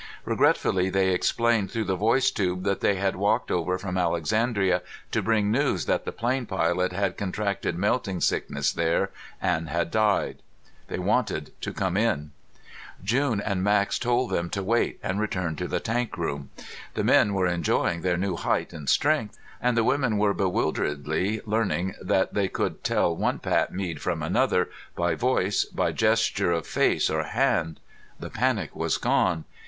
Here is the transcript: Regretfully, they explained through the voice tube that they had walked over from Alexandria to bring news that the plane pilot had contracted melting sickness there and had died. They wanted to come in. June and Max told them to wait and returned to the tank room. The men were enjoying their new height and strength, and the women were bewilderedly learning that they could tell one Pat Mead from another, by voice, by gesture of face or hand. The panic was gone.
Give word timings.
Regretfully, 0.25 0.89
they 0.89 1.09
explained 1.11 1.69
through 1.69 1.83
the 1.83 1.95
voice 1.95 2.31
tube 2.31 2.63
that 2.63 2.79
they 2.79 2.95
had 2.95 3.15
walked 3.15 3.51
over 3.51 3.77
from 3.77 3.99
Alexandria 3.99 4.81
to 5.11 5.21
bring 5.21 5.51
news 5.51 5.85
that 5.85 6.05
the 6.05 6.11
plane 6.11 6.47
pilot 6.47 6.91
had 6.91 7.17
contracted 7.17 7.77
melting 7.77 8.19
sickness 8.19 8.73
there 8.73 9.11
and 9.39 9.69
had 9.69 9.91
died. 9.91 10.41
They 10.87 10.97
wanted 10.97 11.51
to 11.61 11.71
come 11.71 11.95
in. 11.97 12.31
June 13.03 13.39
and 13.39 13.63
Max 13.63 13.99
told 13.99 14.31
them 14.31 14.49
to 14.49 14.63
wait 14.63 14.99
and 15.03 15.19
returned 15.19 15.59
to 15.59 15.67
the 15.67 15.79
tank 15.79 16.17
room. 16.17 16.49
The 16.95 17.03
men 17.03 17.35
were 17.35 17.45
enjoying 17.45 18.01
their 18.01 18.17
new 18.17 18.35
height 18.37 18.73
and 18.73 18.89
strength, 18.89 19.37
and 19.61 19.77
the 19.77 19.83
women 19.83 20.17
were 20.17 20.33
bewilderedly 20.33 21.41
learning 21.45 21.93
that 22.01 22.33
they 22.33 22.47
could 22.47 22.83
tell 22.83 23.15
one 23.15 23.37
Pat 23.37 23.71
Mead 23.71 24.01
from 24.01 24.23
another, 24.23 24.67
by 24.95 25.13
voice, 25.13 25.63
by 25.63 25.91
gesture 25.91 26.51
of 26.51 26.65
face 26.65 27.07
or 27.07 27.21
hand. 27.21 27.79
The 28.19 28.31
panic 28.31 28.75
was 28.75 28.97
gone. 28.97 29.45